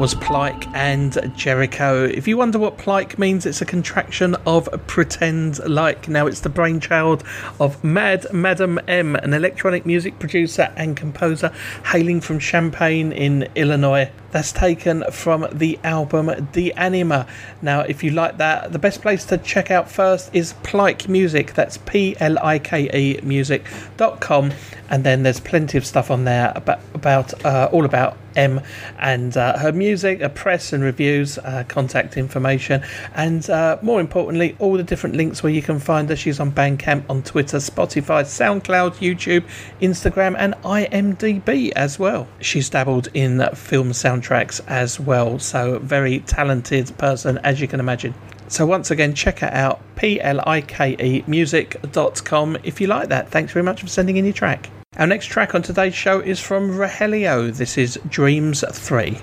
Was 0.00 0.14
Plike 0.14 0.66
and 0.74 1.30
Jericho. 1.36 2.06
If 2.06 2.26
you 2.26 2.38
wonder 2.38 2.58
what 2.58 2.78
Plike 2.78 3.18
means, 3.18 3.44
it's 3.44 3.60
a 3.60 3.66
contraction 3.66 4.34
of 4.46 4.66
pretend 4.86 5.58
like. 5.68 6.08
Now, 6.08 6.26
it's 6.26 6.40
the 6.40 6.48
brainchild 6.48 7.22
of 7.60 7.84
Mad 7.84 8.26
Madam 8.32 8.80
M, 8.88 9.14
an 9.14 9.34
electronic 9.34 9.84
music 9.84 10.18
producer 10.18 10.72
and 10.74 10.96
composer 10.96 11.52
hailing 11.84 12.22
from 12.22 12.38
Champaign 12.38 13.12
in 13.12 13.46
Illinois. 13.54 14.10
That's 14.30 14.52
taken 14.52 15.04
from 15.10 15.46
the 15.52 15.78
album 15.82 16.48
De 16.52 16.72
Anima. 16.72 17.26
Now, 17.62 17.80
if 17.80 18.04
you 18.04 18.10
like 18.10 18.38
that, 18.38 18.72
the 18.72 18.78
best 18.78 19.02
place 19.02 19.24
to 19.26 19.38
check 19.38 19.70
out 19.70 19.90
first 19.90 20.34
is 20.34 20.54
Plike 20.62 21.08
Music. 21.08 21.54
That's 21.54 21.78
P 21.78 22.16
L 22.20 22.38
I 22.38 22.58
K 22.58 22.90
E 22.92 23.20
music.com. 23.22 24.52
And 24.88 25.04
then 25.04 25.22
there's 25.22 25.40
plenty 25.40 25.78
of 25.78 25.86
stuff 25.86 26.10
on 26.10 26.24
there 26.24 26.52
about, 26.56 26.80
about 26.94 27.44
uh, 27.44 27.68
all 27.72 27.84
about 27.84 28.16
M 28.36 28.60
and 28.98 29.36
uh, 29.36 29.58
her 29.58 29.72
music, 29.72 30.20
a 30.20 30.28
press 30.28 30.72
and 30.72 30.82
reviews, 30.82 31.38
uh, 31.38 31.64
contact 31.68 32.16
information, 32.16 32.82
and 33.14 33.48
uh, 33.50 33.78
more 33.82 34.00
importantly, 34.00 34.56
all 34.58 34.76
the 34.76 34.82
different 34.82 35.16
links 35.16 35.42
where 35.42 35.52
you 35.52 35.62
can 35.62 35.78
find 35.78 36.08
her. 36.08 36.16
She's 36.16 36.40
on 36.40 36.52
Bandcamp, 36.52 37.04
on 37.08 37.22
Twitter, 37.22 37.58
Spotify, 37.58 38.22
SoundCloud, 38.24 38.96
YouTube, 38.96 39.44
Instagram, 39.80 40.36
and 40.38 40.54
IMDb 40.62 41.72
as 41.72 41.98
well. 41.98 42.28
She's 42.40 42.68
dabbled 42.68 43.08
in 43.14 43.44
film 43.54 43.92
soundtracks 44.20 44.60
as 44.66 45.00
well, 45.00 45.38
so 45.38 45.78
very 45.78 46.20
talented 46.20 46.96
person, 46.98 47.38
as 47.38 47.60
you 47.60 47.68
can 47.68 47.80
imagine. 47.80 48.14
So 48.48 48.66
once 48.66 48.90
again, 48.90 49.14
check 49.14 49.40
her 49.40 49.50
out, 49.52 49.80
P-L-I-K-E 49.96 51.24
music.com 51.26 52.58
if 52.64 52.80
you 52.80 52.86
like 52.88 53.08
that. 53.08 53.28
Thanks 53.28 53.52
very 53.52 53.62
much 53.62 53.80
for 53.80 53.86
sending 53.86 54.16
in 54.16 54.24
your 54.24 54.34
track. 54.34 54.70
Our 54.96 55.06
next 55.06 55.26
track 55.26 55.54
on 55.54 55.62
today's 55.62 55.94
show 55.94 56.18
is 56.20 56.40
from 56.40 56.70
Rojelio. 56.70 57.56
This 57.56 57.78
is 57.78 57.98
Dreams 58.08 58.64
3. 58.72 59.18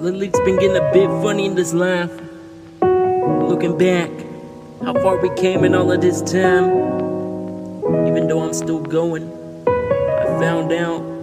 Lately 0.00 0.28
it's 0.28 0.40
been 0.40 0.58
getting 0.58 0.76
a 0.76 0.92
bit 0.92 1.08
funny 1.22 1.46
in 1.46 1.54
this 1.54 1.74
life. 1.74 2.10
Looking 2.80 3.76
back, 3.76 4.10
how 4.82 4.94
far 4.94 5.18
we 5.18 5.28
came 5.34 5.64
in 5.64 5.74
all 5.74 5.92
of 5.92 6.00
this 6.00 6.22
time. 6.22 6.70
Even 8.06 8.26
though 8.26 8.42
I'm 8.42 8.54
still 8.54 8.80
going, 8.80 9.30
I 9.66 10.24
found 10.40 10.72
out 10.72 11.13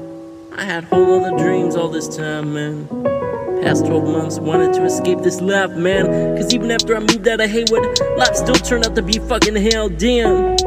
I 0.53 0.63
had 0.63 0.83
whole 0.85 1.23
other 1.23 1.37
dreams 1.37 1.75
all 1.75 1.87
this 1.87 2.15
time, 2.15 2.53
man. 2.53 2.87
Past 3.61 3.85
12 3.85 4.03
months, 4.05 4.39
wanted 4.39 4.73
to 4.73 4.83
escape 4.83 5.19
this 5.19 5.41
life, 5.41 5.71
man. 5.71 6.35
Cause 6.37 6.53
even 6.53 6.71
after 6.71 6.95
I 6.95 6.99
moved 6.99 7.27
out 7.27 7.41
of 7.41 7.49
Haywood, 7.49 7.99
life 8.17 8.35
still 8.35 8.55
turned 8.55 8.85
out 8.85 8.95
to 8.95 9.01
be 9.01 9.19
fucking 9.19 9.55
hell, 9.55 9.89
damn. 9.89 10.57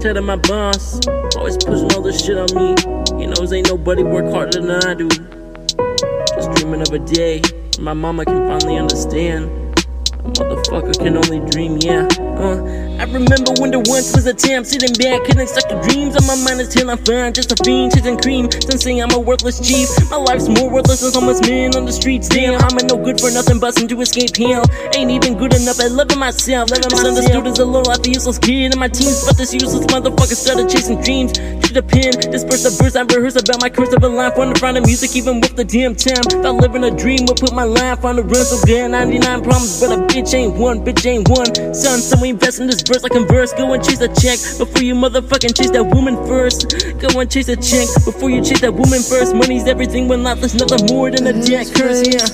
Telling 0.00 0.24
my 0.24 0.36
boss, 0.36 1.00
always 1.36 1.56
pushing 1.56 1.92
all 1.92 2.02
this 2.02 2.24
shit 2.24 2.38
on 2.38 2.48
me. 2.54 2.74
He 3.20 3.26
knows 3.26 3.52
ain't 3.52 3.68
nobody 3.68 4.02
work 4.02 4.32
harder 4.32 4.60
than 4.60 4.70
I 4.70 4.94
do. 4.94 5.08
Just 5.08 6.52
dreaming 6.52 6.80
of 6.80 6.92
a 6.92 6.98
day 6.98 7.42
my 7.80 7.94
mama 7.94 8.26
can 8.26 8.46
finally 8.46 8.76
understand. 8.76 9.46
A 9.46 10.28
motherfucker 10.32 10.98
can 10.98 11.16
only 11.16 11.40
dream, 11.50 11.78
yeah. 11.78 12.06
Uh, 12.36 12.89
I 13.00 13.04
remember 13.04 13.56
when 13.56 13.70
there 13.70 13.80
once 13.80 14.12
was 14.12 14.26
a 14.26 14.34
time 14.34 14.62
sitting 14.62 14.92
back, 15.00 15.24
couldn't 15.24 15.48
stop 15.48 15.72
the 15.72 15.80
dreams 15.88 16.20
on 16.20 16.28
my 16.28 16.36
mind 16.44 16.60
until 16.60 16.90
I'm 16.90 17.00
fine. 17.00 17.32
Just 17.32 17.48
a 17.48 17.56
fiend, 17.64 17.96
chasing 17.96 18.20
cream. 18.20 18.52
Say 18.52 19.00
I'm 19.00 19.08
a 19.16 19.18
worthless 19.18 19.56
chief. 19.56 19.88
My 20.12 20.20
life's 20.20 20.52
more 20.52 20.68
worthless 20.68 21.00
than 21.00 21.16
homeless 21.16 21.40
men 21.40 21.72
on 21.80 21.86
the 21.88 21.96
streets. 21.96 22.28
Damn, 22.28 22.60
I'm 22.60 22.76
a 22.76 22.84
no 22.84 23.00
good 23.00 23.16
for 23.16 23.32
nothing, 23.32 23.58
busting 23.58 23.88
to 23.88 24.00
escape 24.04 24.36
hell. 24.36 24.68
Ain't 24.92 25.10
even 25.10 25.40
good 25.40 25.56
enough 25.56 25.80
at 25.80 25.92
loving 25.92 26.18
myself. 26.20 26.68
Loving 26.68 26.92
Misunderstood 26.92 27.46
as 27.48 27.58
a 27.58 27.64
low 27.64 27.80
life, 27.88 28.04
the 28.04 28.12
useless 28.12 28.36
kid 28.36 28.68
in 28.68 28.78
my 28.78 28.88
teens. 28.88 29.24
But 29.24 29.40
this 29.40 29.54
useless 29.56 29.88
motherfucker 29.88 30.36
started 30.36 30.68
chasing 30.68 31.00
dreams. 31.00 31.32
To 31.70 31.74
the 31.74 31.86
pen, 31.86 32.10
disperse 32.34 32.66
the 32.66 32.74
verse 32.82 32.96
I 32.98 33.06
rehearse 33.06 33.38
about 33.38 33.62
my 33.62 33.70
curse 33.70 33.94
of 33.94 34.02
a 34.02 34.08
life. 34.08 34.36
Wanna 34.36 34.58
find 34.58 34.76
the 34.76 34.80
music 34.80 35.14
even 35.14 35.38
with 35.38 35.54
the 35.54 35.62
damn 35.62 35.94
time. 35.94 36.26
Thought 36.42 36.58
living 36.58 36.82
a 36.82 36.90
dream 36.90 37.30
would 37.30 37.38
put 37.38 37.54
my 37.54 37.62
life 37.62 38.04
on 38.04 38.16
the 38.16 38.24
run 38.24 38.42
so 38.42 38.58
good. 38.66 38.90
99 38.90 39.22
problems, 39.46 39.78
but 39.78 39.94
a 39.94 40.02
bitch 40.10 40.34
ain't 40.34 40.58
one, 40.58 40.82
bitch 40.82 41.06
ain't 41.06 41.30
one. 41.30 41.46
Son, 41.72 42.00
so 42.02 42.18
we 42.18 42.30
invest 42.30 42.58
in 42.58 42.66
this 42.66 42.82
verse, 42.82 43.04
I 43.04 43.08
converse. 43.08 43.52
Go 43.52 43.72
and 43.72 43.78
chase 43.78 44.02
a 44.02 44.10
check 44.18 44.42
before 44.58 44.82
you 44.82 44.96
motherfucking 44.98 45.54
chase 45.54 45.70
that 45.70 45.86
woman 45.94 46.18
first. 46.26 46.74
Go 46.98 47.06
and 47.20 47.30
chase 47.30 47.46
a 47.46 47.54
check 47.54 47.86
before 48.02 48.30
you 48.30 48.42
chase 48.42 48.66
that 48.66 48.74
woman 48.74 48.98
first. 48.98 49.30
Money's 49.38 49.70
everything 49.70 50.08
when 50.08 50.24
life 50.24 50.42
is 50.42 50.58
nothing 50.58 50.90
more 50.90 51.08
than 51.12 51.22
a 51.30 51.34
debt 51.38 51.70
curse, 51.70 52.02
yeah. 52.02 52.26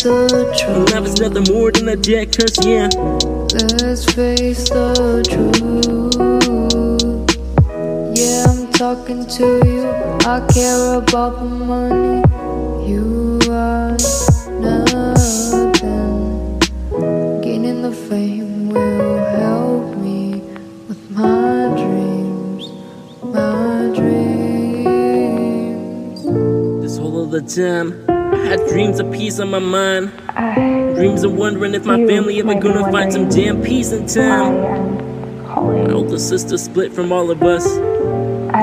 Life 0.96 1.04
is 1.12 1.20
nothing 1.20 1.44
more 1.52 1.68
than 1.76 1.92
a 1.92 1.96
debt 1.96 2.32
curse, 2.32 2.56
yeah. 2.64 2.88
Let's 3.84 4.08
face 4.08 4.72
the 4.72 5.20
truth. 5.28 6.15
Talking 8.86 9.26
to 9.26 9.46
you. 9.66 9.82
I 10.32 10.46
care 10.46 10.94
about 10.94 11.40
the 11.40 11.44
money. 11.44 12.22
You 12.88 13.40
are 13.50 13.96
nothing. 14.60 16.60
Gaining 17.42 17.82
the 17.82 17.90
fame 17.90 18.68
will 18.68 19.24
help 19.40 19.96
me 19.96 20.40
with 20.86 21.10
my 21.10 21.66
dreams. 21.74 22.70
My 23.24 23.90
dreams. 23.92 26.22
This 26.80 26.96
whole 26.96 27.26
other 27.26 27.40
time, 27.40 28.04
I 28.08 28.36
had 28.50 28.60
dreams 28.68 29.00
of 29.00 29.10
peace 29.10 29.40
on 29.40 29.50
my 29.50 29.58
mind. 29.58 30.12
Dreams 30.94 31.24
of 31.24 31.34
wondering 31.34 31.74
if 31.74 31.84
my 31.84 32.06
family 32.06 32.38
ever 32.38 32.54
gonna 32.54 32.88
find 32.92 33.12
some 33.12 33.28
damn 33.28 33.60
peace 33.64 33.90
in 33.90 34.06
time. 34.06 34.54
My 35.42 35.90
older 35.92 36.20
sister 36.20 36.56
split 36.56 36.92
from 36.92 37.10
all 37.10 37.32
of 37.32 37.42
us. 37.42 37.95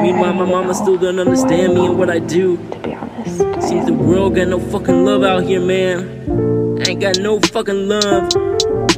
Meanwhile, 0.03 0.33
my 0.33 0.43
mama 0.43 0.73
still 0.73 0.97
don't 0.97 1.17
understand 1.17 1.75
me 1.75 1.85
and 1.85 1.97
what 1.97 2.09
I 2.09 2.19
do. 2.19 2.57
To 2.57 2.79
be 2.79 2.93
honest, 2.93 3.37
seems 3.65 3.85
the 3.85 3.93
world 3.93 4.35
got 4.35 4.49
no 4.49 4.59
fucking 4.59 5.05
love 5.05 5.23
out 5.23 5.43
here, 5.43 5.61
man. 5.61 6.81
I 6.81 6.89
ain't 6.89 6.99
got 6.99 7.19
no 7.19 7.39
fucking 7.39 7.87
love. 7.87 8.35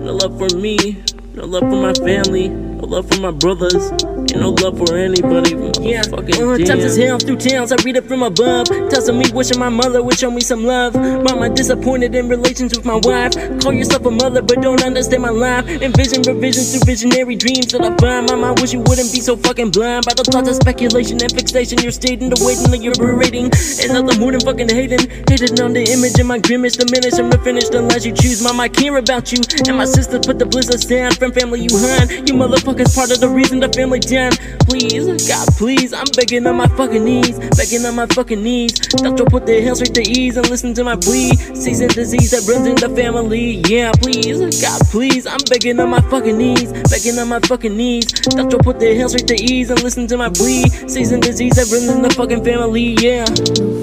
No 0.02 0.16
love 0.16 0.36
for 0.40 0.58
me, 0.58 0.98
no 1.36 1.46
love 1.46 1.62
for 1.62 1.80
my 1.80 1.94
family, 1.94 2.48
no 2.48 2.86
love 2.86 3.08
for 3.08 3.22
my 3.22 3.30
brothers. 3.30 3.92
Ain't 4.02 4.38
no 4.38 4.50
love 4.50 4.80
for 4.80 4.98
anybody. 4.98 5.54
Yeah, 5.86 6.02
uh, 6.02 6.58
times 6.66 6.84
is 6.84 6.98
hell 6.98 7.20
through 7.20 7.38
towns. 7.38 7.72
I 7.72 7.76
read 7.86 7.96
it 7.96 8.06
from 8.06 8.24
above. 8.24 8.66
Tells 8.90 9.08
of 9.08 9.16
me 9.16 9.26
wishing 9.32 9.60
my 9.60 9.70
mother 9.70 10.02
would 10.02 10.18
show 10.18 10.32
me 10.32 10.42
some 10.42 10.66
love. 10.66 10.96
Mama 10.96 11.48
disappointed 11.54 12.16
in 12.16 12.28
relations 12.28 12.76
with 12.76 12.86
my 12.86 13.00
wife. 13.04 13.34
Call 13.62 13.72
yourself 13.72 14.04
a 14.08 14.10
mother, 14.10 14.42
but 14.42 14.64
don't 14.64 14.82
understand 14.82 15.22
my 15.22 15.30
life. 15.30 15.70
Envision 15.70 16.24
revisions 16.24 16.74
through 16.74 16.86
visionary 16.90 17.36
dreams 17.36 17.68
that 17.68 17.86
I 17.86 17.96
find. 17.98 18.26
Mama, 18.26 18.56
wish 18.60 18.74
you 18.74 18.80
wouldn't 18.80 19.14
be 19.14 19.22
so 19.22 19.38
fucking 19.38 19.70
blind 19.70 20.06
by 20.06 20.16
the 20.18 20.24
thoughts 20.24 20.50
of 20.50 20.56
speculation 20.56 21.22
and 21.22 21.32
fixation. 21.32 21.78
You're 21.78 21.92
stating 21.92 22.34
the 22.34 22.42
waiting 22.42 22.72
that 22.74 22.82
you're 22.82 22.98
berating. 22.98 23.54
And 23.78 23.94
nothing 23.94 24.20
more 24.20 24.32
than 24.32 24.42
fucking 24.42 24.70
hating. 24.70 25.06
Hating 25.30 25.62
on 25.62 25.74
the 25.74 25.86
image 25.86 26.18
of 26.18 26.26
my 26.26 26.40
grimace, 26.40 26.78
diminish 26.82 27.14
and 27.22 27.30
refinish 27.30 27.70
the 27.70 27.86
lies 27.86 28.04
you 28.08 28.12
choose. 28.12 28.42
Mama, 28.42 28.64
I 28.64 28.70
care 28.70 28.98
about 28.98 29.32
you. 29.32 29.38
And 29.70 29.78
my 29.78 29.86
sister 29.86 30.18
put 30.18 30.40
the 30.40 30.48
blizzards 30.50 30.86
down 30.86 31.12
from 31.14 31.32
family 31.32 31.62
you 31.62 31.78
hunt. 31.78 32.10
You 32.26 32.34
motherfuckers 32.34 32.90
part 32.98 33.14
of 33.14 33.22
the 33.22 33.30
reason 33.30 33.60
the 33.60 33.70
family 33.70 34.00
down. 34.00 34.34
Please, 34.66 35.06
God, 35.30 35.46
please, 35.54 35.75
I'm 35.76 36.08
begging 36.16 36.48
on 36.48 36.56
my 36.56 36.68
fucking 36.68 37.04
knees, 37.04 37.40
begging 37.56 37.86
on 37.86 37.96
my 37.96 38.06
fucking 38.08 38.42
knees. 38.42 38.74
Doctor, 38.74 39.26
put 39.26 39.46
the 39.46 39.62
hell 39.62 39.76
straight 39.76 39.94
to 39.96 40.02
ease 40.02 40.38
and 40.38 40.50
listen 40.50 40.74
to 40.76 40.84
my 40.84 40.96
plea. 40.96 41.36
Season 41.56 41.88
disease 41.90 42.32
that 42.32 42.48
runs 42.52 42.68
in 42.68 42.76
the 42.76 42.90
family. 42.96 43.62
Yeah, 43.68 43.92
please, 44.02 44.40
God, 44.62 44.82
please, 44.90 45.28
I'm 45.28 45.40
begging 45.50 45.80
on 45.80 45.90
my 45.90 46.02
fucking 46.02 46.38
knees, 46.38 46.72
begging 46.90 47.20
on 47.20 47.28
my 47.28 47.40
fucking 47.42 47.76
knees. 47.76 48.06
Doctor, 48.06 48.58
put 48.58 48.80
the 48.80 48.96
hell 48.96 49.10
straight 49.10 49.28
to 49.28 49.36
ease 49.36 49.70
and 49.70 49.82
listen 49.84 50.08
to 50.08 50.18
my 50.18 50.30
plea. 50.30 50.68
Season 50.88 51.20
disease 51.20 51.56
that 51.56 51.70
runs 51.72 51.90
in 51.90 52.02
the 52.02 52.10
fucking 52.12 52.44
family. 52.44 52.96
Yeah. 53.00 53.26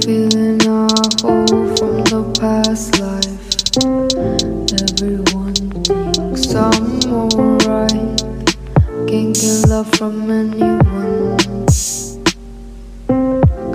Feeling 0.02 0.60
a 0.66 0.88
hole 1.20 1.76
from 1.76 2.04
the 2.08 2.22
past 2.40 2.98
life. 3.00 3.42
Everyone 4.92 5.54
thinks 5.84 6.54
I'm 6.54 7.00
alright. 7.12 8.20
Can't 9.08 9.34
get 9.34 9.68
love 9.68 9.90
from 9.96 10.30
anyone. 10.30 11.41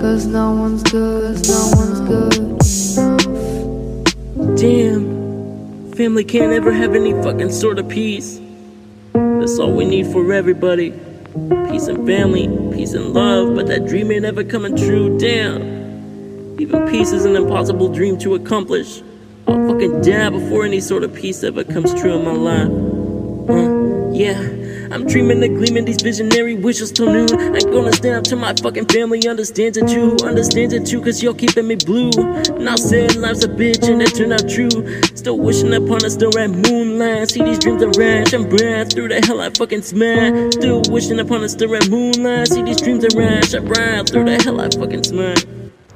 Cause 0.00 0.26
no 0.26 0.52
one's 0.52 0.82
good, 0.84 1.46
no 1.48 1.70
one's 1.74 2.00
good 2.08 2.36
enough. 2.36 2.58
Damn. 4.56 5.92
Family 5.92 6.24
can't 6.24 6.52
ever 6.52 6.72
have 6.72 6.94
any 6.94 7.12
fucking 7.22 7.50
sort 7.50 7.78
of 7.78 7.88
peace. 7.88 8.40
That's 9.12 9.58
all 9.58 9.72
we 9.72 9.84
need 9.84 10.06
for 10.06 10.32
everybody. 10.32 10.90
Peace 11.70 11.88
and 11.88 12.06
family, 12.06 12.46
peace 12.72 12.94
and 12.94 13.12
love, 13.12 13.54
but 13.56 13.66
that 13.66 13.86
dream 13.86 14.10
ain't 14.12 14.24
ever 14.24 14.44
coming 14.44 14.76
true. 14.76 15.18
Damn. 15.18 15.60
Even 16.60 16.86
peace 16.88 17.12
is 17.12 17.24
an 17.24 17.34
impossible 17.36 17.88
dream 17.92 18.16
to 18.18 18.34
accomplish. 18.34 19.02
I'll 19.48 19.68
fucking 19.68 20.02
die 20.02 20.30
before 20.30 20.64
any 20.64 20.80
sort 20.80 21.02
of 21.02 21.12
peace 21.14 21.42
ever 21.42 21.64
comes 21.64 21.92
true 22.00 22.12
in 22.12 22.24
my 22.24 22.32
life. 22.32 22.68
Huh? 23.48 24.10
Yeah. 24.12 24.67
I'm 24.90 25.06
dreaming 25.06 25.42
of 25.44 25.50
gleaming 25.58 25.84
these 25.84 26.00
visionary 26.00 26.54
wishes 26.54 26.90
till 26.92 27.06
noon. 27.06 27.28
Ain't 27.54 27.70
gonna 27.70 27.92
stand 27.92 28.16
up 28.16 28.24
to 28.24 28.36
my 28.36 28.54
fucking 28.54 28.86
family, 28.86 29.26
understands 29.28 29.76
it 29.76 29.86
too, 29.88 30.16
understands 30.24 30.72
it 30.72 30.86
too, 30.86 31.02
cause 31.02 31.22
you're 31.22 31.34
keeping 31.34 31.66
me 31.66 31.76
blue. 31.76 32.10
Now 32.58 32.76
said 32.76 33.16
life's 33.16 33.44
a 33.44 33.48
bitch 33.48 33.88
and 33.88 34.00
that 34.00 34.14
turned 34.14 34.32
out 34.32 34.48
true. 34.48 34.70
Still 35.16 35.38
wishing 35.38 35.74
upon 35.74 36.04
a 36.04 36.10
still 36.10 36.30
red 36.34 36.50
moonlight. 36.50 37.30
See 37.30 37.42
these 37.42 37.58
dreams 37.58 37.82
of 37.82 37.96
rash 37.96 38.32
and 38.32 38.48
breath 38.48 38.92
through 38.92 39.08
the 39.08 39.20
hell 39.26 39.40
I 39.40 39.50
fucking 39.50 39.82
smash. 39.82 40.54
Still 40.54 40.82
wishing 40.88 41.20
upon 41.20 41.44
a 41.44 41.48
still 41.48 41.68
red 41.68 41.90
moonlight. 41.90 42.48
See 42.48 42.62
these 42.62 42.80
dreams 42.80 43.04
of 43.04 43.12
rash 43.14 43.52
and 43.52 43.66
breath 43.66 44.10
through 44.10 44.24
the 44.24 44.42
hell 44.42 44.60
I 44.60 44.70
fucking 44.70 45.04
smash. 45.04 45.44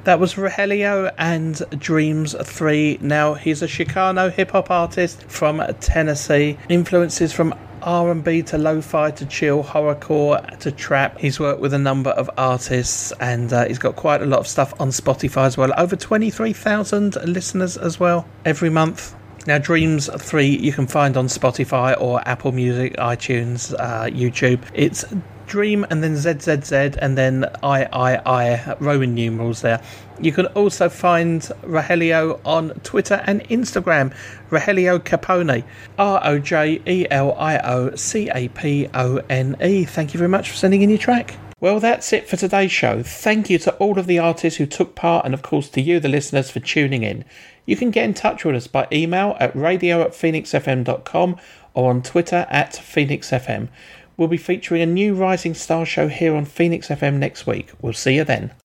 That 0.03 0.19
was 0.19 0.33
Rojelio 0.33 1.13
and 1.17 1.63
Dreams 1.79 2.35
3. 2.43 2.97
Now, 2.99 3.35
he's 3.35 3.61
a 3.61 3.67
Chicano 3.67 4.29
hip 4.29 4.51
hop 4.51 4.69
artist 4.69 5.23
from 5.29 5.61
Tennessee. 5.79 6.57
Influences 6.67 7.31
from 7.31 7.53
R&B 7.83 8.43
to 8.43 8.57
lo-fi 8.57 9.11
to 9.11 9.25
chill, 9.25 9.63
horrorcore 9.63 10.59
to 10.59 10.71
trap. 10.71 11.19
He's 11.19 11.39
worked 11.39 11.61
with 11.61 11.73
a 11.73 11.79
number 11.79 12.11
of 12.11 12.29
artists 12.37 13.11
and 13.19 13.51
uh, 13.51 13.65
he's 13.65 13.79
got 13.79 13.95
quite 13.95 14.21
a 14.21 14.25
lot 14.25 14.39
of 14.39 14.47
stuff 14.47 14.73
on 14.79 14.89
Spotify 14.89 15.45
as 15.45 15.57
well. 15.57 15.71
Over 15.77 15.95
23,000 15.95 17.15
listeners 17.25 17.77
as 17.77 17.99
well 17.99 18.27
every 18.45 18.69
month. 18.69 19.15
Now, 19.45 19.57
Dreams 19.57 20.09
3 20.15 20.47
you 20.47 20.71
can 20.71 20.87
find 20.87 21.17
on 21.17 21.27
Spotify 21.27 21.99
or 21.99 22.25
Apple 22.27 22.53
Music, 22.53 22.95
iTunes, 22.95 23.73
uh, 23.77 24.05
YouTube. 24.05 24.61
It's 24.73 25.03
Dream 25.47 25.85
and 25.89 26.01
then 26.03 26.15
ZZZ 26.15 26.97
and 26.97 27.17
then 27.17 27.43
III, 27.63 28.75
Roman 28.79 29.13
numerals 29.13 29.61
there. 29.61 29.81
You 30.19 30.31
can 30.31 30.45
also 30.47 30.89
find 30.89 31.41
Rojelio 31.63 32.39
on 32.45 32.69
Twitter 32.81 33.23
and 33.25 33.43
Instagram, 33.49 34.13
Rojelio 34.49 34.99
Capone, 34.99 35.63
R 35.97 36.21
O 36.23 36.39
J 36.39 36.81
E 36.85 37.07
L 37.09 37.33
I 37.33 37.57
O 37.57 37.95
C 37.95 38.29
A 38.33 38.47
P 38.49 38.87
O 38.93 39.17
N 39.29 39.57
E. 39.61 39.85
Thank 39.85 40.13
you 40.13 40.17
very 40.17 40.29
much 40.29 40.49
for 40.49 40.55
sending 40.55 40.81
in 40.81 40.89
your 40.89 40.99
track. 40.99 41.35
Well, 41.59 41.79
that's 41.79 42.11
it 42.11 42.27
for 42.27 42.35
today's 42.35 42.71
show. 42.71 43.01
Thank 43.03 43.49
you 43.49 43.57
to 43.59 43.73
all 43.75 43.97
of 43.97 44.05
the 44.05 44.19
artists 44.19 44.57
who 44.57 44.65
took 44.65 44.95
part, 44.95 45.25
and 45.25 45.33
of 45.33 45.41
course 45.41 45.69
to 45.69 45.81
you, 45.81 45.99
the 45.99 46.09
listeners, 46.09 46.51
for 46.51 46.59
tuning 46.59 47.03
in. 47.03 47.23
You 47.65 47.75
can 47.75 47.89
get 47.89 48.05
in 48.05 48.13
touch 48.13 48.43
with 48.43 48.55
us 48.55 48.67
by 48.67 48.87
email 48.91 49.37
at 49.39 49.55
radio 49.55 50.01
at 50.01 50.11
phoenixfm.com 50.11 51.37
or 51.73 51.89
on 51.89 52.01
Twitter 52.01 52.45
at 52.49 52.73
phoenixfm. 52.73 53.69
We'll 54.17 54.27
be 54.27 54.37
featuring 54.37 54.81
a 54.81 54.85
new 54.85 55.15
Rising 55.15 55.53
Star 55.53 55.85
show 55.85 56.07
here 56.07 56.35
on 56.35 56.45
Phoenix 56.45 56.89
FM 56.89 57.15
next 57.15 57.47
week. 57.47 57.71
We'll 57.81 57.93
see 57.93 58.15
you 58.15 58.23
then. 58.23 58.53